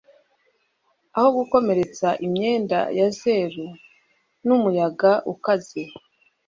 [1.17, 3.67] aho, gukomeretsa imyenda ya zeru
[4.45, 5.81] n'umuyaga ukaze